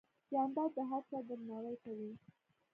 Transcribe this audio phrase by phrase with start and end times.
[0.31, 2.11] جانداد د هر چا درناوی کوي.